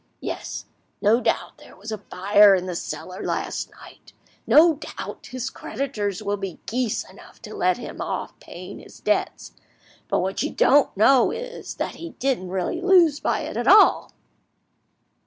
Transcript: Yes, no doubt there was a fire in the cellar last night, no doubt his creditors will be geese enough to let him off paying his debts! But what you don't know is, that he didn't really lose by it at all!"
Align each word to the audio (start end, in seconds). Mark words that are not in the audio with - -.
Yes, 0.19 0.65
no 0.99 1.21
doubt 1.21 1.59
there 1.59 1.75
was 1.75 1.91
a 1.91 1.99
fire 1.99 2.55
in 2.55 2.65
the 2.65 2.73
cellar 2.75 3.21
last 3.21 3.69
night, 3.69 4.13
no 4.47 4.73
doubt 4.73 5.27
his 5.27 5.51
creditors 5.51 6.23
will 6.23 6.37
be 6.37 6.59
geese 6.65 7.07
enough 7.07 7.39
to 7.43 7.53
let 7.53 7.77
him 7.77 8.01
off 8.01 8.39
paying 8.39 8.79
his 8.79 8.99
debts! 8.99 9.51
But 10.07 10.21
what 10.21 10.41
you 10.41 10.49
don't 10.49 10.97
know 10.97 11.29
is, 11.29 11.75
that 11.75 11.97
he 11.97 12.13
didn't 12.17 12.49
really 12.49 12.81
lose 12.81 13.19
by 13.19 13.41
it 13.41 13.57
at 13.57 13.67
all!" 13.67 14.11